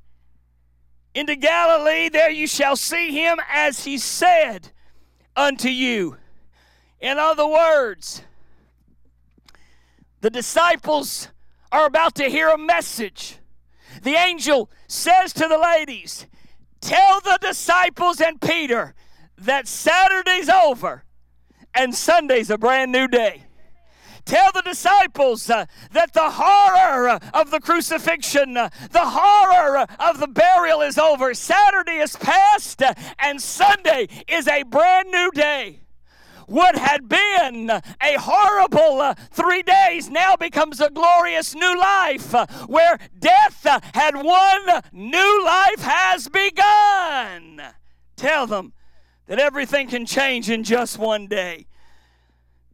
[1.14, 4.70] into Galilee, there you shall see him as he said
[5.36, 6.16] unto you.
[7.00, 8.22] In other words,
[10.20, 11.28] the disciples
[11.70, 13.38] are about to hear a message.
[14.02, 16.26] The angel says to the ladies,
[16.80, 18.94] Tell the disciples and Peter
[19.44, 21.04] that Saturday's over
[21.74, 23.44] and Sunday's a brand new day.
[24.24, 30.28] Tell the disciples uh, that the horror of the crucifixion, uh, the horror of the
[30.28, 31.34] burial is over.
[31.34, 35.80] Saturday is past, uh, and Sunday is a brand new day.
[36.46, 42.46] What had been a horrible uh, three days now becomes a glorious new life uh,
[42.66, 47.60] where death uh, had won, new life has begun.
[48.16, 48.72] Tell them
[49.26, 51.66] that everything can change in just one day.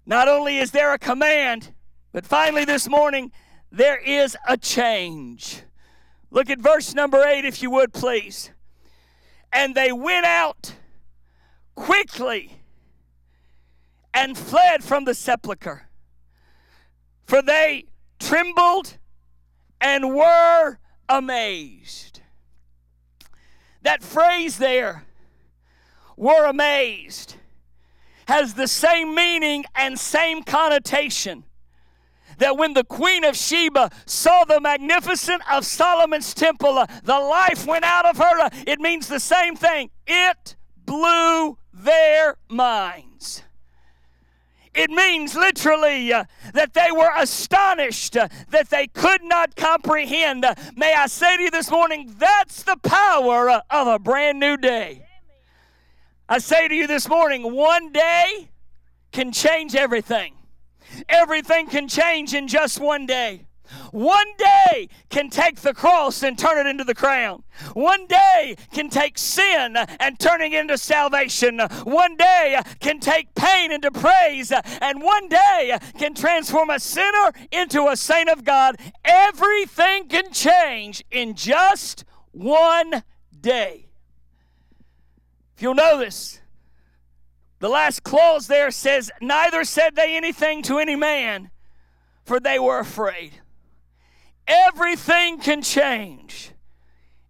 [0.06, 1.72] Not only is there a command,
[2.12, 3.30] but finally this morning,
[3.70, 5.62] there is a change.
[6.30, 8.50] Look at verse number eight, if you would, please.
[9.52, 10.74] And they went out
[11.74, 12.60] quickly
[14.12, 15.88] and fled from the sepulchre,
[17.24, 17.84] for they
[18.18, 18.96] trembled
[19.80, 20.78] and were
[21.08, 22.20] amazed.
[23.82, 25.04] That phrase there,
[26.18, 27.36] were amazed
[28.28, 31.44] has the same meaning and same connotation.
[32.36, 37.66] That when the Queen of Sheba saw the magnificence of Solomon's temple, uh, the life
[37.66, 38.40] went out of her.
[38.40, 39.90] Uh, it means the same thing.
[40.06, 43.42] It blew their minds.
[44.74, 50.44] It means literally uh, that they were astonished, uh, that they could not comprehend.
[50.44, 54.56] Uh, may I say to you this morning, that's the power of a brand new
[54.58, 55.07] day.
[56.28, 58.50] I say to you this morning, one day
[59.12, 60.34] can change everything.
[61.08, 63.46] Everything can change in just one day.
[63.92, 67.44] One day can take the cross and turn it into the crown.
[67.72, 71.60] One day can take sin and turn it into salvation.
[71.84, 74.52] One day can take pain into praise.
[74.80, 78.76] And one day can transform a sinner into a saint of God.
[79.04, 83.02] Everything can change in just one
[83.38, 83.87] day.
[85.58, 86.40] If you'll notice,
[87.58, 91.50] The last clause there says, Neither said they anything to any man,
[92.24, 93.32] for they were afraid.
[94.46, 96.52] Everything can change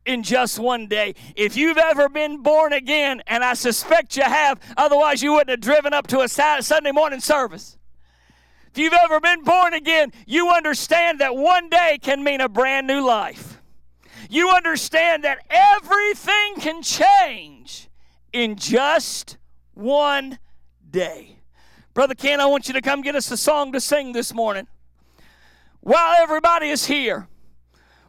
[0.04, 1.14] in just one day.
[1.36, 5.60] If you've ever been born again, and I suspect you have, otherwise you wouldn't have
[5.60, 7.78] driven up to a Sunday morning service.
[8.72, 12.86] If you've ever been born again, you understand that one day can mean a brand
[12.86, 13.62] new life.
[14.28, 17.87] You understand that everything can change
[18.38, 19.36] in just
[19.74, 20.38] one
[20.88, 21.40] day.
[21.92, 24.68] Brother Ken, I want you to come get us a song to sing this morning.
[25.80, 27.26] While everybody is here,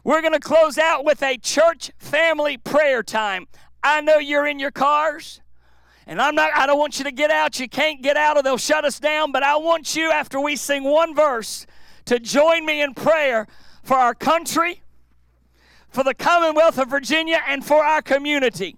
[0.04, 3.48] we're going to close out with a church family prayer time.
[3.82, 5.40] I know you're in your cars.
[6.06, 7.58] And I'm not I don't want you to get out.
[7.58, 10.54] You can't get out or they'll shut us down, but I want you after we
[10.54, 11.66] sing one verse
[12.04, 13.48] to join me in prayer
[13.82, 14.82] for our country,
[15.88, 18.76] for the Commonwealth of Virginia and for our community.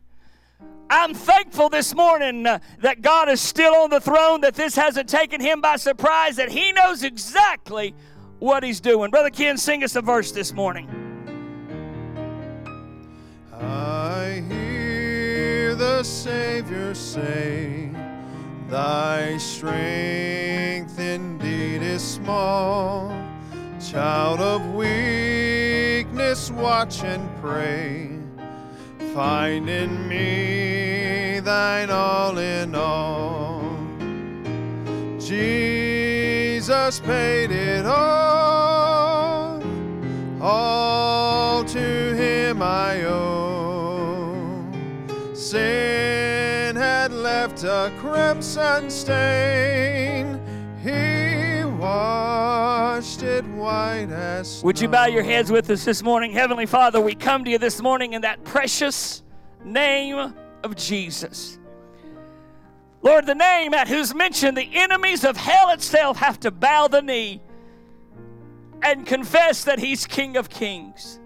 [0.93, 5.09] I'm thankful this morning uh, that God is still on the throne, that this hasn't
[5.09, 7.95] taken him by surprise, that he knows exactly
[8.41, 9.11] what he's doing.
[9.11, 10.87] Brother Ken, sing us a verse this morning.
[13.55, 17.89] I hear the Savior say,
[18.69, 23.09] Thy strength indeed is small.
[23.81, 28.22] Child of weakness, watch and pray.
[29.15, 33.63] Find in me thine all in all.
[35.19, 39.63] Jesus paid it all.
[40.41, 44.65] All to him I owe.
[45.35, 50.41] Sin had left a crimson stain.
[50.83, 51.65] He
[53.03, 54.67] washed it white as snow.
[54.67, 56.31] Would you bow your heads with us this morning?
[56.31, 59.25] Heavenly Father, we come to you this morning in that precious
[59.65, 60.33] name
[60.63, 61.59] of Jesus.
[63.03, 67.03] Lord, the name at whose mention the enemies of hell itself have to bow the
[67.03, 67.43] knee
[68.85, 71.19] and confess that He's King of Kings.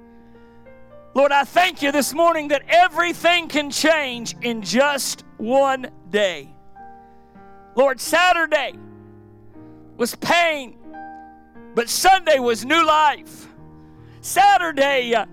[1.13, 6.55] Lord, I thank you this morning that everything can change in just one day.
[7.75, 8.73] Lord, Saturday
[9.99, 10.79] was pain,
[11.77, 13.49] but Sunday was new life.
[14.23, 15.27] Saturday, uh,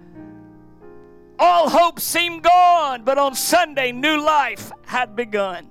[1.40, 5.70] all hope seemed gone, but on Sunday, new life had begun.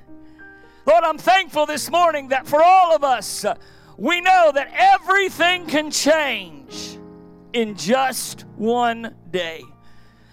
[0.87, 3.55] Lord, I'm thankful this morning that for all of us, uh,
[3.99, 6.99] we know that everything can change
[7.53, 9.63] in just one day.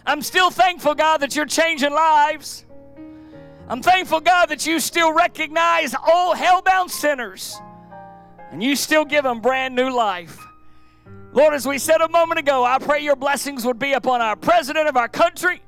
[0.05, 2.65] I'm still thankful, God, that you're changing lives.
[3.67, 7.59] I'm thankful, God, that you still recognize all hell-bound sinners
[8.51, 10.45] and you still give them brand new life.
[11.31, 14.35] Lord, as we said a moment ago, I pray your blessings would be upon our
[14.35, 15.61] president of our country,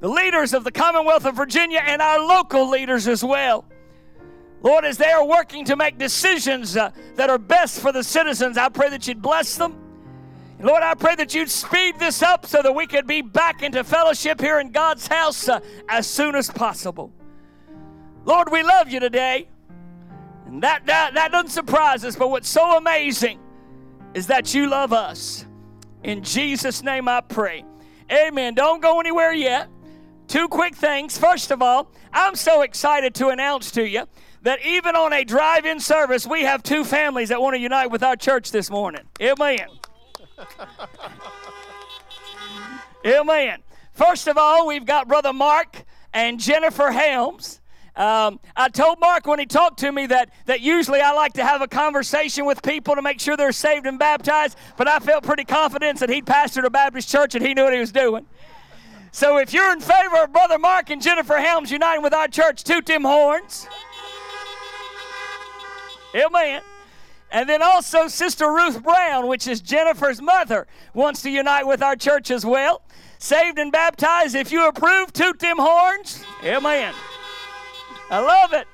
[0.00, 3.66] the leaders of the Commonwealth of Virginia, and our local leaders as well.
[4.62, 8.56] Lord, as they are working to make decisions uh, that are best for the citizens,
[8.58, 9.76] I pray that you'd bless them.
[10.58, 13.62] And Lord, I pray that you'd speed this up so that we could be back
[13.62, 17.10] into fellowship here in God's house uh, as soon as possible.
[18.26, 19.48] Lord, we love you today.
[20.50, 23.38] And that, that, that doesn't surprise us, but what's so amazing
[24.14, 25.46] is that you love us.
[26.02, 27.64] In Jesus' name I pray.
[28.10, 28.54] Amen.
[28.54, 29.68] Don't go anywhere yet.
[30.26, 31.16] Two quick things.
[31.16, 34.06] First of all, I'm so excited to announce to you
[34.42, 37.92] that even on a drive in service, we have two families that want to unite
[37.92, 39.02] with our church this morning.
[39.22, 39.68] Amen.
[43.06, 43.58] Amen.
[43.92, 47.59] First of all, we've got Brother Mark and Jennifer Helms.
[47.96, 51.44] Um, I told Mark when he talked to me that, that usually I like to
[51.44, 55.24] have a conversation with people to make sure they're saved and baptized, but I felt
[55.24, 58.26] pretty confident that he'd pastored a Baptist church and he knew what he was doing.
[59.12, 62.62] So if you're in favor of Brother Mark and Jennifer Helms uniting with our church,
[62.62, 63.66] toot them horns.
[66.14, 66.62] Amen.
[67.32, 71.96] And then also Sister Ruth Brown, which is Jennifer's mother, wants to unite with our
[71.96, 72.82] church as well.
[73.18, 74.34] Saved and baptized.
[74.34, 76.24] If you approve, toot them horns.
[76.42, 76.94] Amen.
[78.10, 78.66] I love it.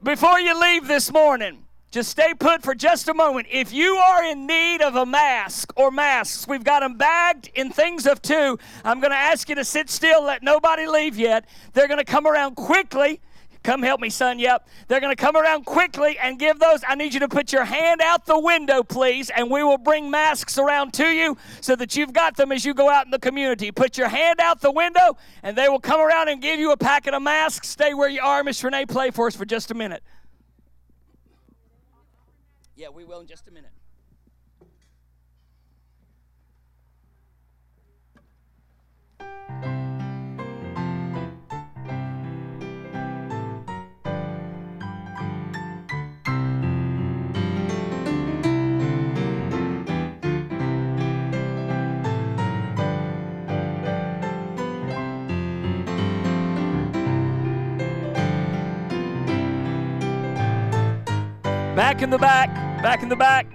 [0.00, 3.48] Before you leave this morning, just stay put for just a moment.
[3.50, 7.70] If you are in need of a mask or masks, we've got them bagged in
[7.70, 8.56] things of two.
[8.84, 11.48] I'm going to ask you to sit still, let nobody leave yet.
[11.72, 13.20] They're going to come around quickly
[13.64, 14.38] Come help me, son.
[14.38, 14.68] Yep.
[14.88, 16.80] They're going to come around quickly and give those.
[16.86, 20.10] I need you to put your hand out the window, please, and we will bring
[20.10, 23.18] masks around to you so that you've got them as you go out in the
[23.18, 23.72] community.
[23.72, 26.76] Put your hand out the window, and they will come around and give you a
[26.76, 27.70] packet of masks.
[27.70, 28.44] Stay where you are.
[28.44, 30.02] Miss Renee, play for us for just a minute.
[32.76, 33.70] Yeah, we will in just a minute.
[61.94, 63.46] Back in the back, back in the back.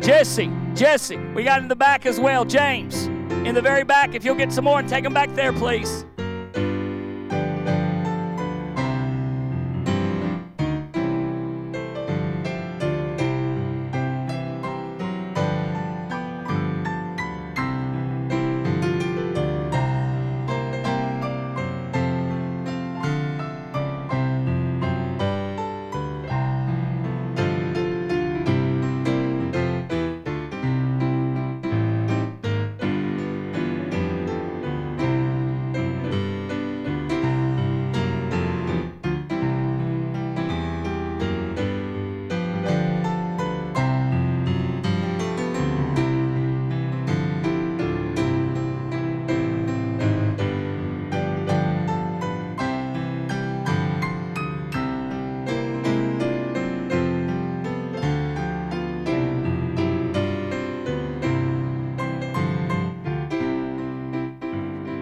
[0.00, 2.46] Jesse, Jesse, we got in the back as well.
[2.46, 3.04] James,
[3.44, 4.14] in the very back.
[4.14, 6.06] If you'll get some more and take them back there, please.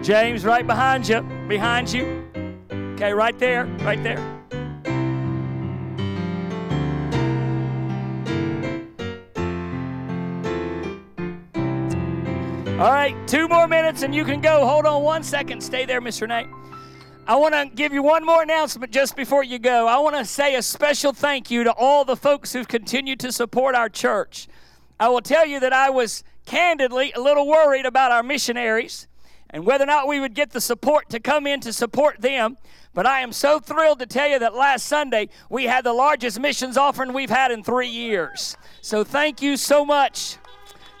[0.05, 1.21] James, right behind you.
[1.47, 2.23] Behind you.
[2.93, 3.65] Okay, right there.
[3.79, 4.19] Right there.
[12.79, 14.67] All right, two more minutes and you can go.
[14.67, 15.61] Hold on one second.
[15.61, 16.27] Stay there, Mr.
[16.27, 16.45] Nate.
[17.25, 19.87] I want to give you one more announcement just before you go.
[19.87, 23.31] I want to say a special thank you to all the folks who've continued to
[23.31, 24.47] support our church.
[24.99, 29.07] I will tell you that I was candidly a little worried about our missionaries
[29.55, 32.57] and whether or not we would get the support to come in to support them.
[32.93, 36.41] But I am so thrilled to tell you that last Sunday we had the largest
[36.41, 38.57] missions offering we've had in three years.
[38.81, 40.35] So thank you so much.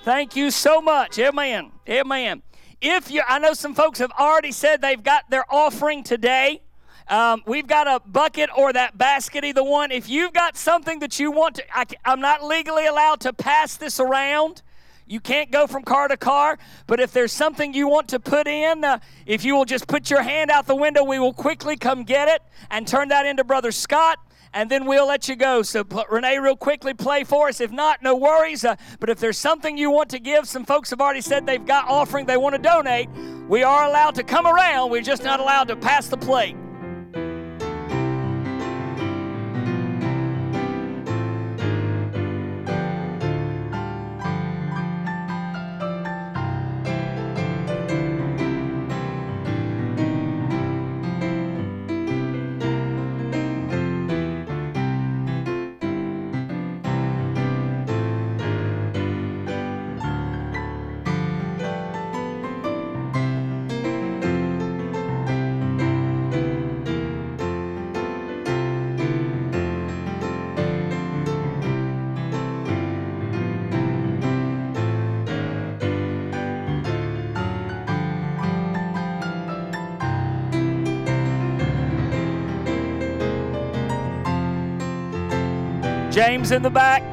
[0.05, 1.19] Thank you so much.
[1.19, 1.73] Amen.
[1.89, 2.43] Amen.
[2.79, 6.61] If you, I know some folks have already said they've got their offering today.
[7.09, 9.91] Um, we've got a bucket or that basket, either one.
[9.91, 13.75] If you've got something that you want to, I, I'm not legally allowed to pass
[13.75, 14.61] this around.
[15.07, 18.47] You can't go from car to car, but if there's something you want to put
[18.47, 21.77] in, uh, if you will just put your hand out the window, we will quickly
[21.77, 22.41] come get it
[22.71, 24.17] and turn that into Brother Scott,
[24.51, 25.61] and then we'll let you go.
[25.61, 27.61] So, Renee, real quickly play for us.
[27.61, 28.65] If not, no worries.
[28.65, 31.63] Uh, but if there's something you want to give, some folks have already said they've
[31.63, 33.07] got offering they want to donate.
[33.47, 36.55] We are allowed to come around, we're just not allowed to pass the plate.
[86.15, 87.03] James in the back.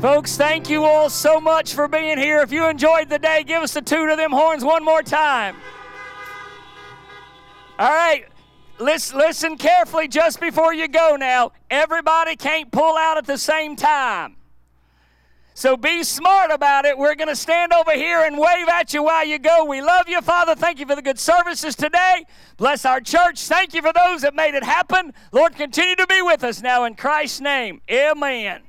[0.00, 2.40] Folks, thank you all so much for being here.
[2.40, 5.54] If you enjoyed the day, give us a toot of them horns one more time.
[7.78, 8.24] All right,
[8.78, 11.52] listen carefully just before you go now.
[11.70, 14.36] Everybody can't pull out at the same time.
[15.56, 16.98] So be smart about it.
[16.98, 19.64] We're going to stand over here and wave at you while you go.
[19.64, 20.56] We love you, Father.
[20.56, 22.26] Thank you for the good services today.
[22.56, 23.40] Bless our church.
[23.44, 25.14] Thank you for those that made it happen.
[25.30, 27.80] Lord, continue to be with us now in Christ's name.
[27.88, 28.62] Amen.